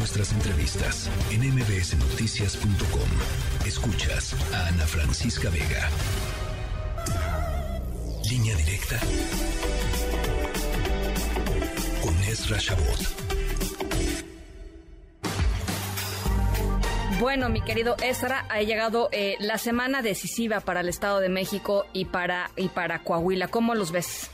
nuestras 0.00 0.32
entrevistas 0.32 1.10
en 1.30 1.42
mbsnoticias.com. 1.42 3.66
Escuchas 3.66 4.34
a 4.54 4.68
Ana 4.68 4.86
Francisca 4.86 5.50
Vega. 5.50 5.90
Línea 8.30 8.56
directa 8.56 8.98
con 12.02 12.14
Ezra 12.22 12.56
Shabot. 12.58 13.00
Bueno, 17.20 17.50
mi 17.50 17.60
querido 17.60 17.96
Ezra, 18.02 18.46
ha 18.48 18.62
llegado 18.62 19.10
eh, 19.12 19.36
la 19.38 19.58
semana 19.58 20.00
decisiva 20.00 20.60
para 20.60 20.80
el 20.80 20.88
Estado 20.88 21.20
de 21.20 21.28
México 21.28 21.84
y 21.92 22.06
para, 22.06 22.52
y 22.56 22.70
para 22.70 23.00
Coahuila. 23.00 23.48
¿Cómo 23.48 23.74
los 23.74 23.92
ves? 23.92 24.30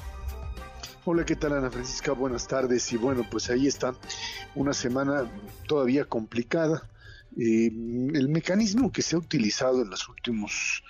Hola, 1.08 1.24
¿qué 1.24 1.36
tal 1.36 1.52
Ana 1.52 1.70
Francisca? 1.70 2.10
Buenas 2.10 2.48
tardes. 2.48 2.92
Y 2.92 2.96
bueno, 2.96 3.24
pues 3.30 3.48
ahí 3.48 3.68
está 3.68 3.94
una 4.56 4.74
semana 4.74 5.30
todavía 5.68 6.04
complicada. 6.04 6.82
Eh, 7.36 7.66
el 7.66 8.28
mecanismo 8.28 8.90
que 8.90 9.02
se 9.02 9.14
ha 9.14 9.20
utilizado 9.20 9.82
en 9.82 9.90
los 9.90 10.08
últimos 10.08 10.82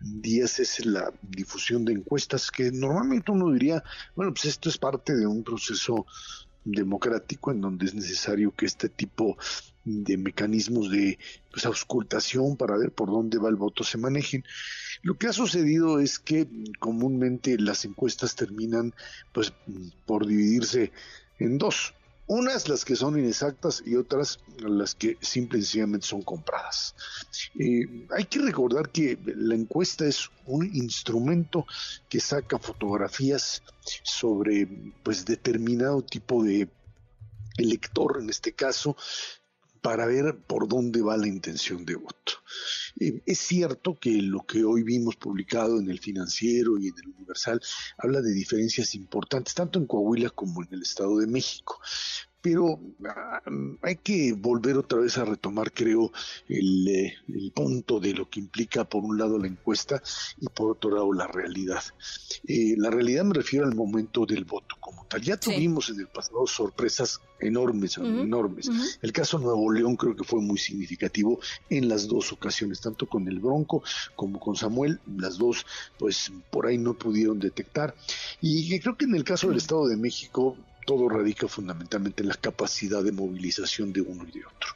días 0.00 0.58
es 0.58 0.84
la 0.84 1.12
difusión 1.22 1.84
de 1.84 1.92
encuestas, 1.92 2.50
que 2.50 2.72
normalmente 2.72 3.30
uno 3.30 3.52
diría, 3.52 3.84
bueno, 4.16 4.34
pues 4.34 4.46
esto 4.46 4.68
es 4.68 4.76
parte 4.76 5.14
de 5.14 5.28
un 5.28 5.44
proceso 5.44 6.04
democrático 6.64 7.52
en 7.52 7.60
donde 7.60 7.86
es 7.86 7.94
necesario 7.94 8.52
que 8.52 8.66
este 8.66 8.88
tipo 8.88 9.38
mecanismos 9.84 10.90
de 10.90 11.18
pues, 11.50 11.64
auscultación 11.66 12.56
para 12.56 12.76
ver 12.76 12.92
por 12.92 13.10
dónde 13.10 13.38
va 13.38 13.48
el 13.48 13.56
voto 13.56 13.84
se 13.84 13.98
manejen. 13.98 14.44
Lo 15.02 15.16
que 15.16 15.28
ha 15.28 15.32
sucedido 15.32 15.98
es 16.00 16.18
que 16.18 16.46
comúnmente 16.78 17.58
las 17.58 17.84
encuestas 17.84 18.34
terminan 18.34 18.94
pues 19.32 19.52
por 20.06 20.26
dividirse 20.26 20.92
en 21.38 21.58
dos. 21.58 21.94
Unas 22.26 22.68
las 22.68 22.84
que 22.84 22.94
son 22.94 23.18
inexactas 23.18 23.82
y 23.84 23.96
otras 23.96 24.38
las 24.58 24.94
que 24.94 25.18
simple 25.20 25.58
y 25.58 25.62
sencillamente 25.62 26.06
son 26.06 26.22
compradas. 26.22 26.94
Eh, 27.58 28.06
hay 28.16 28.24
que 28.26 28.38
recordar 28.38 28.90
que 28.90 29.18
la 29.24 29.56
encuesta 29.56 30.06
es 30.06 30.30
un 30.46 30.64
instrumento 30.72 31.66
que 32.08 32.20
saca 32.20 32.60
fotografías 32.60 33.64
sobre 34.04 34.68
pues 35.02 35.24
determinado 35.24 36.02
tipo 36.02 36.44
de 36.44 36.68
elector 37.56 38.18
en 38.20 38.30
este 38.30 38.52
caso 38.52 38.96
para 39.80 40.06
ver 40.06 40.38
por 40.46 40.68
dónde 40.68 41.02
va 41.02 41.16
la 41.16 41.28
intención 41.28 41.84
de 41.84 41.96
voto. 41.96 42.32
Eh, 42.98 43.22
es 43.26 43.38
cierto 43.38 43.98
que 43.98 44.10
lo 44.22 44.40
que 44.46 44.64
hoy 44.64 44.82
vimos 44.82 45.16
publicado 45.16 45.80
en 45.80 45.90
el 45.90 46.00
financiero 46.00 46.78
y 46.78 46.88
en 46.88 46.94
el 47.02 47.08
universal 47.16 47.60
habla 47.98 48.20
de 48.20 48.32
diferencias 48.32 48.94
importantes, 48.94 49.54
tanto 49.54 49.78
en 49.78 49.86
Coahuila 49.86 50.30
como 50.30 50.62
en 50.62 50.68
el 50.72 50.82
Estado 50.82 51.18
de 51.18 51.26
México 51.26 51.80
pero 52.42 52.80
ah, 53.06 53.40
hay 53.82 53.96
que 53.96 54.32
volver 54.32 54.76
otra 54.76 54.98
vez 54.98 55.18
a 55.18 55.24
retomar, 55.24 55.72
creo, 55.72 56.12
el, 56.48 56.88
eh, 56.88 57.14
el, 57.28 57.52
punto 57.52 58.00
de 58.00 58.14
lo 58.14 58.28
que 58.28 58.40
implica, 58.40 58.84
por 58.84 59.04
un 59.04 59.18
lado, 59.18 59.38
la 59.38 59.46
encuesta 59.46 60.02
y 60.40 60.46
por 60.46 60.70
otro 60.70 60.90
lado, 60.90 61.12
la 61.12 61.26
realidad. 61.26 61.82
Eh, 62.46 62.74
la 62.78 62.90
realidad 62.90 63.24
me 63.24 63.34
refiero 63.34 63.66
al 63.66 63.74
momento 63.74 64.24
del 64.26 64.44
voto 64.44 64.76
como 64.80 65.04
tal. 65.06 65.20
Ya 65.22 65.36
tuvimos 65.36 65.90
en 65.90 66.00
el 66.00 66.06
pasado 66.06 66.46
sorpresas 66.46 67.20
enormes, 67.40 67.98
enormes. 67.98 68.70
El 69.02 69.12
caso 69.12 69.38
Nuevo 69.38 69.70
León 69.72 69.96
creo 69.96 70.14
que 70.14 70.24
fue 70.24 70.40
muy 70.40 70.58
significativo 70.58 71.40
en 71.68 71.88
las 71.88 72.06
dos 72.08 72.32
ocasiones, 72.32 72.80
tanto 72.80 73.06
con 73.06 73.28
el 73.28 73.40
Bronco 73.40 73.82
como 74.16 74.38
con 74.38 74.56
Samuel, 74.56 75.00
las 75.16 75.38
dos, 75.38 75.66
pues 75.98 76.32
por 76.50 76.66
ahí 76.66 76.78
no 76.78 76.94
pudieron 76.94 77.38
detectar. 77.38 77.94
Y 78.40 78.78
creo 78.80 78.96
que 78.96 79.04
en 79.04 79.14
el 79.14 79.24
caso 79.24 79.48
del 79.48 79.58
Estado 79.58 79.88
de 79.88 79.96
México, 79.96 80.56
todo 80.86 81.08
radica 81.08 81.48
fundamentalmente 81.48 82.22
en 82.22 82.28
la 82.28 82.34
capacidad 82.34 83.02
de 83.02 83.12
movilización 83.12 83.92
de 83.92 84.00
uno 84.00 84.24
y 84.28 84.38
de 84.38 84.44
otro. 84.44 84.70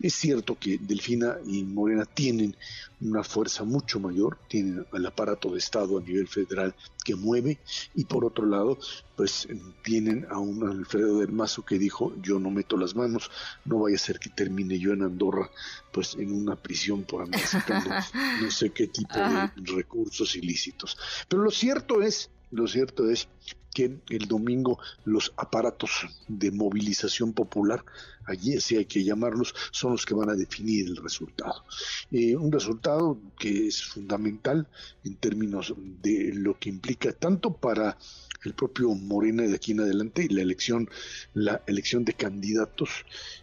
Es 0.00 0.14
cierto 0.14 0.56
que 0.58 0.78
Delfina 0.78 1.38
y 1.44 1.64
Morena 1.64 2.04
tienen 2.04 2.56
una 3.00 3.24
fuerza 3.24 3.64
mucho 3.64 3.98
mayor, 3.98 4.38
tienen 4.48 4.86
el 4.92 5.06
aparato 5.06 5.50
de 5.50 5.58
Estado 5.58 5.98
a 5.98 6.00
nivel 6.00 6.28
federal 6.28 6.74
que 7.04 7.16
mueve 7.16 7.58
y 7.94 8.04
por 8.04 8.24
otro 8.24 8.46
lado, 8.46 8.78
pues 9.16 9.48
tienen 9.82 10.26
a 10.30 10.38
un 10.38 10.68
Alfredo 10.68 11.18
del 11.18 11.32
Mazo 11.32 11.64
que 11.64 11.78
dijo, 11.78 12.12
yo 12.22 12.38
no 12.38 12.50
meto 12.50 12.76
las 12.76 12.94
manos, 12.94 13.30
no 13.64 13.80
vaya 13.80 13.96
a 13.96 14.00
ser 14.00 14.20
que 14.20 14.30
termine 14.30 14.78
yo 14.78 14.92
en 14.92 15.02
Andorra, 15.02 15.50
pues 15.92 16.14
en 16.14 16.32
una 16.32 16.54
prisión 16.54 17.02
por 17.02 17.22
andar 17.22 17.40
no 18.42 18.50
sé 18.50 18.70
qué 18.70 18.86
tipo 18.86 19.18
de 19.18 19.50
recursos 19.74 20.36
ilícitos. 20.36 20.96
Pero 21.28 21.42
lo 21.42 21.50
cierto 21.50 22.02
es, 22.02 22.30
lo 22.50 22.66
cierto 22.66 23.10
es 23.10 23.28
que 23.74 23.98
el 24.08 24.26
domingo 24.26 24.78
los 25.04 25.32
aparatos 25.36 26.06
de 26.26 26.50
movilización 26.50 27.32
popular, 27.32 27.84
allí 28.24 28.60
sí 28.60 28.76
hay 28.76 28.86
que 28.86 29.04
llamarlos, 29.04 29.54
son 29.70 29.92
los 29.92 30.04
que 30.04 30.14
van 30.14 30.30
a 30.30 30.34
definir 30.34 30.86
el 30.86 30.96
resultado. 30.96 31.64
Eh, 32.10 32.34
un 32.34 32.50
resultado 32.50 33.18
que 33.38 33.68
es 33.68 33.84
fundamental 33.84 34.66
en 35.04 35.16
términos 35.16 35.74
de 36.02 36.32
lo 36.34 36.58
que 36.58 36.70
implica 36.70 37.12
tanto 37.12 37.52
para 37.52 37.96
el 38.44 38.54
propio 38.54 38.94
Morena 38.94 39.42
de 39.42 39.54
aquí 39.54 39.72
en 39.72 39.80
adelante 39.80 40.24
y 40.24 40.28
la 40.28 40.42
elección, 40.42 40.88
la 41.34 41.62
elección 41.66 42.04
de 42.04 42.14
candidatos. 42.14 42.90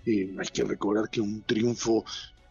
Eh, 0.06 0.36
hay 0.38 0.48
que 0.48 0.64
recordar 0.64 1.10
que 1.10 1.22
un 1.22 1.44
triunfo 1.44 2.06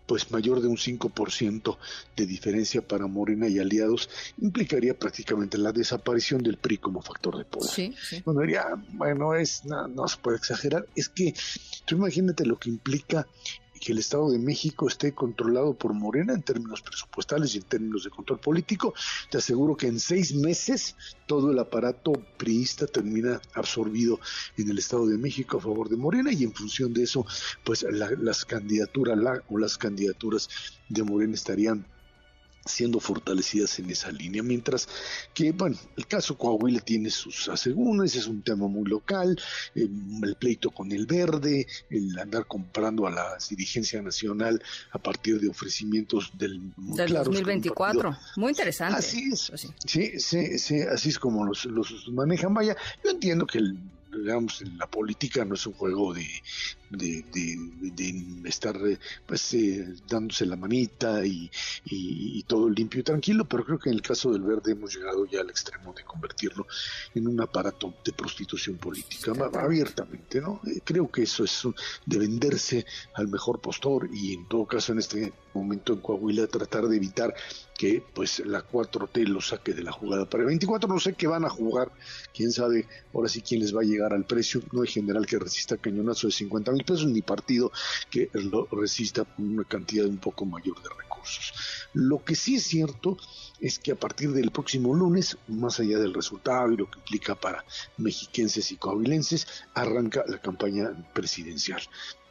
pues 0.07 0.31
mayor 0.31 0.61
de 0.61 0.69
un 0.69 0.77
5% 0.77 1.79
de 2.17 2.27
diferencia 2.27 2.87
para 2.87 3.07
Morena 3.07 3.49
y 3.49 3.59
aliados 3.59 4.11
implicaría 4.39 4.99
prácticamente 4.99 5.59
la 5.59 5.73
desaparición 5.73 6.43
del 6.43 6.59
PRI 6.59 6.79
como 6.79 7.03
factor 7.03 7.39
de 7.39 7.45
poder. 7.45 7.95
Bueno, 8.25 8.41
diría, 8.41 8.67
bueno, 8.93 9.35
es, 9.35 9.65
no, 9.65 9.89
no 9.89 10.09
se 10.09 10.19
puede 10.19 10.37
exagerar, 10.37 10.87
es 10.95 11.09
que 11.09 11.35
tú 11.85 11.97
imagínate 11.97 12.45
lo 12.45 12.59
que 12.59 12.69
implica 12.69 13.27
que 13.81 13.93
el 13.93 13.99
Estado 13.99 14.31
de 14.31 14.39
México 14.39 14.89
esté 14.89 15.13
controlado 15.13 15.75
por 15.75 15.93
Morena 15.93 16.33
en 16.33 16.43
términos 16.43 16.83
presupuestales 16.83 17.55
y 17.55 17.59
en 17.59 17.65
términos 17.65 18.05
de 18.05 18.11
control 18.11 18.39
político, 18.41 18.95
te 19.31 19.39
aseguro 19.39 19.77
que 19.77 19.87
en 19.87 20.01
seis 20.01 20.35
meses 20.35 20.97
todo 21.27 21.51
el 21.51 21.59
aparato 21.59 22.13
priista 22.37 22.87
termina 22.87 23.41
absorbido 23.55 24.21
en 24.57 24.71
el 24.71 24.79
Estado 24.79 25.07
de 25.07 25.19
México 25.19 25.59
a 25.59 25.61
favor 25.61 25.89
de 25.89 25.97
Morena 25.97 26.33
y 26.33 26.45
en 26.45 26.53
función 26.53 26.93
de 26.93 27.03
eso, 27.03 27.27
pues 27.65 27.85
las 27.91 28.45
candidaturas 28.45 29.19
o 29.49 29.59
las 29.59 29.79
candidaturas 29.79 30.49
de 30.89 31.03
Morena 31.03 31.35
estarían 31.35 31.87
siendo 32.65 33.01
fortalecidas 33.01 33.79
en 33.79 33.91
esa 33.91 34.11
línea, 34.11 34.43
mientras 34.43 34.89
que, 35.35 35.53
bueno, 35.53 35.77
el 35.97 36.07
caso 36.07 36.37
Coahuila 36.37 36.81
tiene 36.81 37.11
sus 37.11 37.49
asegúnes, 37.49 38.17
es 38.17 38.27
un 38.27 38.43
tema 38.43 38.67
muy 38.69 38.89
local, 38.89 39.39
eh, 39.75 39.89
el 40.23 40.37
pleito 40.37 40.71
con 40.71 40.91
el 40.93 41.07
verde, 41.07 41.67
el 41.91 42.19
andar 42.19 42.47
comprando 42.47 43.07
a 43.07 43.11
la 43.11 43.37
dirigencia 43.49 44.01
nacional 44.01 44.63
a 44.93 44.99
partir 44.99 45.41
de 45.41 45.49
ofrecimientos 45.49 46.33
del, 46.39 46.73
del 46.77 47.13
2024, 47.13 48.17
muy 48.37 48.51
interesante. 48.51 48.99
Así 48.99 49.31
es, 49.33 49.49
pues 49.49 49.69
sí. 49.87 50.13
sí, 50.19 50.59
sí, 50.59 50.81
así 50.83 51.11
es 51.11 51.19
como 51.19 51.45
los, 51.45 51.65
los 51.67 52.09
manejan, 52.09 52.55
vaya, 52.55 52.77
yo 53.03 53.11
entiendo 53.11 53.47
que 53.47 53.59
el 53.59 53.79
digamos, 54.17 54.63
la 54.79 54.87
política 54.87 55.45
no 55.45 55.55
es 55.55 55.67
un 55.67 55.73
juego 55.73 56.15
de, 56.15 56.27
de, 56.91 57.25
estar 58.45 58.79
pues 59.27 59.55
eh, 59.55 59.95
dándose 60.09 60.47
la 60.47 60.57
manita 60.57 61.25
y, 61.25 61.51
todo 62.47 62.69
limpio 62.69 63.01
y 63.01 63.03
tranquilo, 63.03 63.47
pero 63.47 63.65
creo 63.65 63.79
que 63.79 63.89
en 63.89 63.97
el 63.97 64.03
caso 64.03 64.33
del 64.33 64.43
verde 64.43 64.73
hemos 64.73 64.95
llegado 64.95 65.25
ya 65.25 65.41
al 65.41 65.51
extremo 65.51 65.93
de 65.95 66.05
convertirlo 66.05 66.67
en 67.15 67.27
un 67.27 67.41
aparato 67.41 67.95
de 68.05 68.13
prostitución 68.13 68.77
política 68.77 69.33
abiertamente, 69.55 70.41
¿no? 70.41 70.61
Eh, 70.67 70.81
creo 70.85 71.11
que 71.11 71.23
eso 71.23 71.45
es 71.45 71.63
de 72.05 72.19
venderse 72.19 72.85
al 73.15 73.29
mejor 73.29 73.61
postor 73.61 74.09
y 74.13 74.35
en 74.35 74.47
todo 74.47 74.67
caso 74.67 74.93
en 74.93 74.99
este 74.99 75.33
momento 75.55 75.95
en 75.95 76.01
Coahuila 76.01 76.47
tratar 76.47 76.87
de 76.87 76.97
evitar 76.97 77.35
que 77.77 78.03
pues 78.15 78.41
la 78.47 78.67
4T 78.67 79.27
lo 79.27 79.41
saque 79.41 79.73
de 79.73 79.83
la 79.83 79.93
jugada. 79.93 80.29
Para 80.29 80.43
el 80.43 80.49
24 80.49 80.89
no 80.89 81.01
sé 81.01 81.15
qué 81.15 81.27
van 81.27 81.45
a 81.45 81.51
jugar, 81.51 81.91
quién 82.35 82.53
sabe 82.53 82.87
ahora 83.13 83.29
sí 83.29 83.43
quién 83.43 83.61
les 83.61 83.75
va 83.75 83.81
a 83.81 83.85
llegar 83.85 84.13
al 84.13 84.25
precio, 84.25 84.63
no 84.73 84.83
hay 84.83 84.89
general 84.89 85.27
que 85.27 85.39
resista 85.39 85.77
cañonazo 85.77 86.29
de 86.29 86.33
50 86.33 86.71
mil 86.75 86.85
pesos, 86.85 87.07
ni 87.07 87.23
partido 87.23 87.73
que 88.11 88.31
lo 88.35 88.67
resista 88.71 89.25
con 89.25 89.53
una 89.53 89.65
cantidad 89.65 90.07
un 90.07 90.19
poco 90.19 90.45
mayor 90.45 90.83
de 90.83 90.89
recursos. 90.89 91.53
Lo 91.95 92.25
que 92.25 92.35
sí 92.35 92.57
es 92.57 92.65
cierto 92.65 93.17
es 93.61 93.79
que 93.79 93.93
a 93.93 93.97
partir 93.97 94.33
del 94.33 94.51
próximo 94.51 94.95
lunes, 94.95 95.39
más 95.49 95.81
allá 95.81 95.99
del 95.99 96.13
resultado 96.13 96.73
y 96.73 96.77
lo 96.77 96.91
que 96.91 96.99
implica 96.99 97.35
para 97.35 97.65
mexiquenses 97.97 98.71
y 98.73 98.77
coahuilenses, 98.77 99.47
arranca 99.75 100.25
la 100.27 100.41
campaña 100.41 100.91
presidencial 101.15 101.83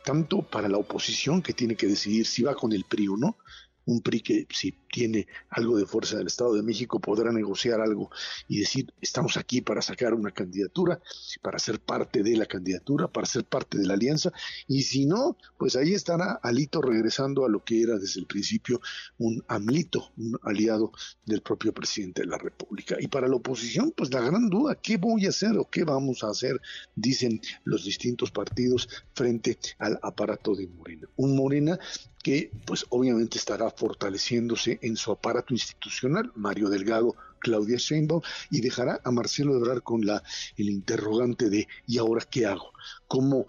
tanto 0.03 0.41
para 0.41 0.67
la 0.67 0.77
oposición 0.77 1.41
que 1.41 1.53
tiene 1.53 1.75
que 1.75 1.87
decidir 1.87 2.25
si 2.25 2.43
va 2.43 2.55
con 2.55 2.73
el 2.73 2.83
PRI 2.83 3.07
o 3.07 3.17
no, 3.17 3.37
un 3.85 4.01
PRI 4.01 4.21
que 4.21 4.47
si 4.51 4.75
tiene 4.93 5.25
algo 5.49 5.75
de 5.75 5.87
fuerza 5.87 6.17
del 6.17 6.27
Estado 6.27 6.53
de 6.53 6.61
México, 6.61 6.99
podrá 6.99 7.31
negociar 7.31 7.81
algo 7.81 8.11
y 8.47 8.59
decir, 8.59 8.93
estamos 9.01 9.37
aquí 9.37 9.59
para 9.59 9.81
sacar 9.81 10.13
una 10.13 10.29
candidatura, 10.29 11.01
para 11.41 11.57
ser 11.57 11.79
parte 11.79 12.21
de 12.21 12.37
la 12.37 12.45
candidatura, 12.45 13.07
para 13.07 13.25
ser 13.25 13.43
parte 13.43 13.79
de 13.79 13.87
la 13.87 13.95
alianza, 13.95 14.31
y 14.67 14.83
si 14.83 15.07
no, 15.07 15.35
pues 15.57 15.75
ahí 15.75 15.95
estará 15.95 16.33
Alito 16.43 16.79
regresando 16.79 17.43
a 17.43 17.49
lo 17.49 17.63
que 17.63 17.81
era 17.81 17.97
desde 17.97 18.19
el 18.19 18.27
principio 18.27 18.81
un 19.17 19.43
AMLITO, 19.47 20.11
un 20.17 20.39
aliado 20.43 20.91
del 21.25 21.41
propio 21.41 21.73
presidente 21.73 22.21
de 22.21 22.27
la 22.27 22.37
República. 22.37 22.95
Y 22.99 23.07
para 23.07 23.27
la 23.27 23.37
oposición, 23.37 23.93
pues 23.97 24.13
la 24.13 24.21
gran 24.21 24.47
duda, 24.47 24.75
¿qué 24.75 24.97
voy 24.97 25.25
a 25.25 25.29
hacer 25.29 25.57
o 25.57 25.67
qué 25.69 25.83
vamos 25.83 26.23
a 26.23 26.29
hacer? 26.29 26.61
Dicen 26.95 27.41
los 27.63 27.83
distintos 27.83 28.29
partidos 28.29 28.87
frente 29.13 29.57
al 29.79 29.99
aparato 30.03 30.53
de 30.53 30.67
Morena. 30.67 31.07
Un 31.15 31.35
Morena 31.35 31.79
que 32.23 32.49
pues 32.65 32.85
obviamente 32.89 33.37
estará 33.37 33.69
fortaleciéndose 33.69 34.79
en 34.83 34.95
su 34.95 35.11
aparato 35.11 35.53
institucional, 35.53 36.31
Mario 36.35 36.69
Delgado, 36.69 37.15
Claudia 37.39 37.77
Sheinbaum, 37.77 38.21
y 38.51 38.61
dejará 38.61 39.01
a 39.03 39.11
Marcelo 39.11 39.55
Ebrard 39.55 39.81
con 39.81 40.05
la, 40.05 40.21
el 40.57 40.69
interrogante 40.69 41.49
de 41.49 41.67
¿y 41.87 41.97
ahora 41.97 42.25
qué 42.29 42.45
hago? 42.45 42.71
¿Cómo 43.07 43.47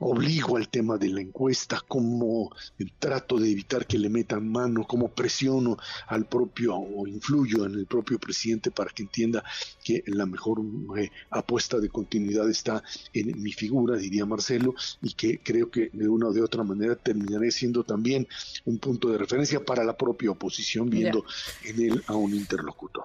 obligo 0.00 0.56
al 0.56 0.68
tema 0.68 0.96
de 0.96 1.08
la 1.08 1.20
encuesta, 1.20 1.82
cómo 1.86 2.50
trato 2.98 3.38
de 3.38 3.50
evitar 3.50 3.86
que 3.86 3.98
le 3.98 4.08
metan 4.08 4.48
mano, 4.48 4.84
cómo 4.86 5.08
presiono 5.08 5.76
al 6.08 6.26
propio 6.26 6.76
o 6.76 7.06
influyo 7.06 7.66
en 7.66 7.74
el 7.74 7.86
propio 7.86 8.18
presidente 8.18 8.70
para 8.70 8.90
que 8.90 9.02
entienda 9.02 9.44
que 9.84 10.02
la 10.06 10.26
mejor 10.26 10.60
eh, 10.98 11.10
apuesta 11.30 11.78
de 11.78 11.88
continuidad 11.88 12.48
está 12.48 12.82
en 13.12 13.42
mi 13.42 13.52
figura, 13.52 13.96
diría 13.96 14.26
Marcelo, 14.26 14.74
y 15.02 15.12
que 15.14 15.38
creo 15.38 15.70
que 15.70 15.90
de 15.92 16.08
una 16.08 16.28
o 16.28 16.32
de 16.32 16.42
otra 16.42 16.64
manera 16.64 16.96
terminaré 16.96 17.50
siendo 17.50 17.84
también 17.84 18.26
un 18.64 18.78
punto 18.78 19.10
de 19.10 19.18
referencia 19.18 19.64
para 19.64 19.84
la 19.84 19.96
propia 19.96 20.30
oposición, 20.30 20.88
viendo 20.88 21.24
en 21.64 21.80
él 21.80 22.04
a 22.06 22.14
un 22.14 22.34
interlocutor. 22.34 23.04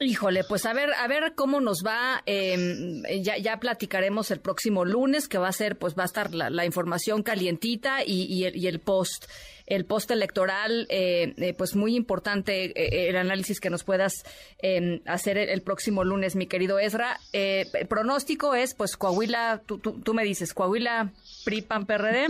Híjole, 0.00 0.44
pues 0.44 0.66
a 0.66 0.72
ver, 0.72 0.92
a 0.94 1.08
ver 1.08 1.34
cómo 1.34 1.60
nos 1.60 1.82
va. 1.84 2.22
Em, 2.26 3.02
ya, 3.22 3.38
ya 3.38 3.58
platicaremos 3.58 4.30
el 4.30 4.40
próximo 4.40 4.84
lunes, 4.84 5.28
que 5.28 5.38
va 5.38 5.48
a 5.48 5.52
ser, 5.52 5.78
pues 5.78 5.94
va 5.98 6.04
estar 6.12 6.34
la, 6.34 6.64
información 6.66 7.22
calientita 7.22 8.04
y, 8.04 8.44
el, 8.44 8.80
post 8.80 9.24
el 9.66 9.86
post 9.86 10.10
electoral, 10.10 10.86
eh, 10.90 11.32
eh, 11.38 11.54
pues 11.54 11.74
muy 11.74 11.96
importante 11.96 12.64
eh, 12.64 13.08
el 13.08 13.16
análisis 13.16 13.60
que 13.60 13.70
nos 13.70 13.84
puedas 13.84 14.24
em, 14.58 15.00
hacer 15.06 15.38
el, 15.38 15.62
próximo 15.62 16.04
lunes, 16.04 16.36
mi 16.36 16.46
querido 16.46 16.78
Ezra. 16.78 17.18
el 17.32 17.86
pronóstico 17.88 18.54
es, 18.54 18.74
pues 18.74 18.96
Coahuila, 18.96 19.62
tú, 19.64 19.78
tú, 19.78 20.14
me 20.14 20.24
dices, 20.24 20.52
Coahuila, 20.52 21.12
PRI, 21.44 21.62
PAN, 21.62 21.86
PRD, 21.86 22.26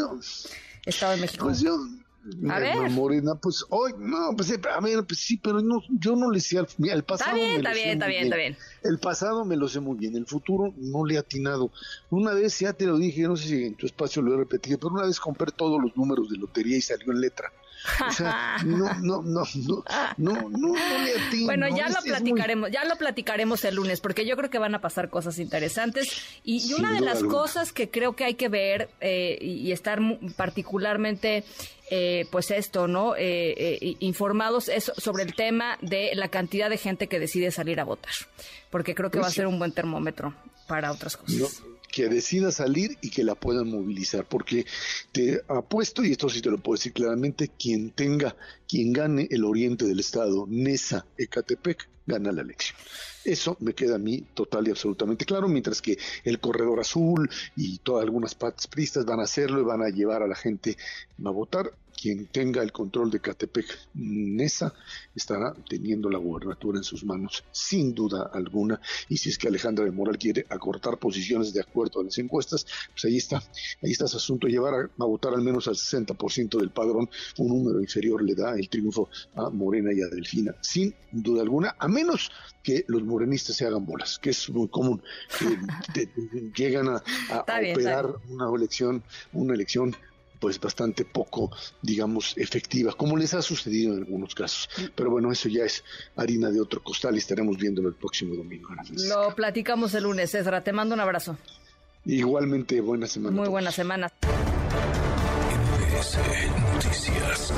Estado 0.87 1.13
de 1.13 1.21
México. 1.21 1.47
Pues 1.47 1.65
a 2.49 2.59
ver. 2.59 2.91
Morena, 2.91 3.35
pues 3.35 3.65
hoy, 3.71 3.93
no, 3.99 4.35
pues 4.37 4.53
a 4.53 4.81
ver, 4.81 5.05
pues 5.05 5.21
sí, 5.21 5.37
pero 5.37 5.61
no, 5.61 5.83
yo 5.99 6.15
no 6.17 6.31
le 6.31 6.41
sé 6.41 6.59
al, 6.59 6.69
el 6.79 7.03
pasado. 7.03 7.37
Está 7.37 7.47
bien, 7.47 7.57
está 7.57 7.73
bien, 7.73 7.89
está 7.91 8.07
bien, 8.07 8.25
está 8.25 8.37
bien. 8.37 8.57
El 8.83 8.99
pasado 8.99 9.45
me 9.45 9.57
lo 9.57 9.69
sé 9.69 9.81
muy 9.81 9.97
bien, 9.97 10.17
el 10.17 10.27
futuro 10.27 10.73
no 10.77 11.05
le 11.05 11.15
he 11.15 11.19
atinado. 11.19 11.71
Una 12.11 12.33
vez 12.33 12.59
ya 12.59 12.73
te 12.73 12.87
lo 12.87 12.97
dije, 12.97 13.23
no 13.23 13.37
sé 13.37 13.49
si 13.49 13.65
en 13.65 13.75
tu 13.75 13.87
espacio 13.87 14.23
lo 14.23 14.35
he 14.35 14.37
repetido, 14.37 14.79
pero 14.79 14.95
una 14.95 15.07
vez 15.07 15.19
compré 15.19 15.51
todos 15.53 15.83
los 15.83 15.97
números 15.97 16.31
de 16.31 16.37
lotería 16.37 16.77
y 16.77 16.83
salió 16.83 17.13
en 17.13 17.21
letra. 17.21 17.53
O 18.09 18.13
sea, 18.13 18.57
no, 18.65 18.95
no, 19.01 19.23
no, 19.23 19.45
no, 19.55 19.85
no, 20.17 20.49
no, 20.49 20.75
le. 20.75 21.45
Bueno, 21.45 21.69
ya 21.69 21.89
lo 21.89 22.01
platicaremos, 22.03 22.71
ya 22.71 22.85
lo 22.85 22.97
platicaremos 22.97 23.65
el 23.65 23.77
lunes, 23.77 24.01
porque 24.01 24.27
yo 24.27 24.37
creo 24.37 24.51
que 24.51 24.59
van 24.59 24.75
a 24.75 24.81
pasar 24.81 25.09
cosas 25.11 25.39
interesantes. 25.39 26.23
Y, 26.45 26.73
una 26.75 26.93
de 26.93 27.01
las 27.01 27.23
cosas 27.23 27.73
que 27.73 27.91
creo 27.91 28.15
que 28.15 28.25
hay 28.25 28.35
que 28.35 28.49
ver 28.49 28.89
eh, 29.01 29.39
y 29.41 29.73
estar 29.73 30.01
particularmente 30.37 31.45
eh, 31.95 32.27
pues 32.31 32.51
esto, 32.51 32.89
¿no? 32.89 33.17
Eh, 33.17 33.55
eh, 33.55 33.97
informados 34.01 34.71
sobre 34.97 35.25
el 35.25 35.35
tema 35.35 35.77
de 35.83 36.13
la 36.15 36.29
cantidad 36.29 36.71
de 36.71 36.79
gente 36.79 37.07
que 37.07 37.21
decide 37.21 37.51
salir 37.51 37.81
a 37.81 37.85
votar, 37.85 38.15
porque 38.71 38.95
creo 38.95 39.11
que 39.11 39.19
va 39.19 39.27
a 39.27 39.31
ser 39.31 39.47
un 39.47 39.59
buen 39.59 39.73
termómetro 39.73 40.33
para 40.67 40.91
otras 40.91 41.19
cosas. 41.19 41.63
Que 41.93 42.09
decida 42.09 42.51
salir 42.51 42.99
y 43.03 43.11
que 43.11 43.23
la 43.23 43.37
puedan 43.37 43.71
movilizar, 43.71 44.27
porque 44.29 44.67
te 45.13 45.43
apuesto, 45.47 46.03
y 46.03 46.11
esto 46.11 46.29
sí 46.29 46.41
te 46.41 46.51
lo 46.51 46.59
puedo 46.59 46.77
decir 46.77 46.93
claramente, 46.93 47.51
quien 47.57 47.91
tenga, 47.91 48.35
quien 48.67 48.93
gane 48.93 49.29
el 49.31 49.45
oriente 49.45 49.85
del 49.85 50.01
estado, 50.01 50.47
Nesa, 50.49 51.07
Ecatepec, 51.17 51.89
gana 52.07 52.33
la 52.33 52.43
elección. 52.43 52.77
Eso 53.25 53.57
me 53.61 53.75
queda 53.75 53.97
a 53.97 53.99
mí 53.99 54.25
total 54.35 54.67
y 54.67 54.71
absolutamente 54.71 55.25
claro, 55.25 55.47
mientras 55.47 55.81
que 55.81 55.99
el 56.25 56.41
corredor 56.41 56.81
azul 56.81 57.31
y 57.55 57.79
todas 57.79 58.03
algunas 58.03 58.35
partes 58.35 58.67
pristas 58.67 59.05
van 59.05 59.21
a 59.21 59.25
hacerlo 59.25 59.61
y 59.61 59.65
van 59.65 59.83
a 59.83 59.91
llevar 59.91 60.23
a 60.23 60.27
la 60.27 60.35
gente 60.35 60.77
a 61.25 61.31
votar. 61.31 61.73
Quien 62.03 62.27
tenga 62.27 62.65
el 62.65 62.73
control 62.73 63.13
de 63.13 63.21
Catepec 63.21 63.79
Nesa 63.95 64.75
estará 65.15 65.55
teniendo 65.71 66.11
la 66.11 66.19
gubernatura 66.19 66.79
en 66.79 66.83
sus 66.83 67.05
manos, 67.05 67.45
sin 67.53 67.95
duda 67.95 68.29
alguna. 68.33 68.81
Y 69.09 69.19
si 69.19 69.29
es 69.29 69.39
que 69.39 69.47
Alejandra 69.47 69.85
de 69.85 69.93
Moral 69.93 70.19
quiere 70.19 70.45
acortar 70.49 70.99
posiciones 70.99 71.53
de 71.53 71.61
acuerdo 71.61 72.01
a 72.01 72.05
las 72.05 72.19
encuestas, 72.19 72.67
pues 72.91 73.05
ahí 73.05 73.19
está, 73.19 73.37
ahí 73.83 73.93
está 73.93 74.07
ese 74.07 74.17
asunto. 74.17 74.49
Llevar 74.49 74.75
a, 74.75 74.79
a 74.79 75.07
votar 75.07 75.33
al 75.33 75.43
menos 75.43 75.69
al 75.69 75.77
60% 75.77 76.59
del 76.59 76.71
padrón, 76.71 77.09
un 77.39 77.49
número 77.49 77.81
inferior 77.81 78.21
le 78.21 78.35
da 78.35 78.57
el 78.57 78.69
triunfo 78.69 79.09
a 79.37 79.51
Morena 79.51 79.93
y 79.93 80.03
a 80.03 80.09
Delfina, 80.09 80.57
sin 80.61 80.93
duda 81.13 81.43
alguna, 81.43 81.77
a 81.79 81.87
menos 81.87 82.33
que 82.65 82.85
los 82.89 83.05
morenistas 83.05 83.55
se 83.57 83.67
hagan 83.67 83.87
bolas, 83.87 84.19
que 84.19 84.31
es 84.31 84.51
muy 84.51 84.67
común, 84.69 85.01
que 85.95 86.09
llegan 86.57 86.89
a, 86.89 87.03
operar 87.41 88.07
una 88.29 88.51
elección, 88.57 89.05
una 89.33 89.55
elección 89.55 89.95
pues 90.43 90.59
bastante 90.59 91.05
poco, 91.05 91.53
digamos, 91.83 92.37
efectiva, 92.37 92.93
como 92.95 93.17
les 93.17 93.33
ha 93.33 93.41
sucedido 93.43 93.93
en 93.93 94.01
algunos 94.01 94.35
casos. 94.35 94.69
Pero 94.97 95.09
bueno, 95.09 95.31
eso 95.31 95.49
ya 95.49 95.65
es 95.65 95.85
harina 96.17 96.51
de 96.51 96.61
otro 96.61 96.83
costal 96.83 97.15
y 97.15 97.19
estaremos 97.19 97.57
viéndolo 97.57 97.89
el 97.89 97.95
próximo 97.95 98.35
domingo. 98.35 98.71
Lo 99.09 99.37
platicamos 99.37 99.95
el 99.95 100.03
lunes, 100.03 100.35
Ezra. 100.35 100.65
Te 100.65 100.73
mando 100.73 100.97
un 100.97 101.01
abrazo. 101.01 101.39
Igualmente, 102.05 102.81
buena 102.81 103.07
semana. 103.07 103.37
Muy 103.37 103.49
buena 103.49 103.71
semana. 103.71 104.13
Noticias. 106.75 107.53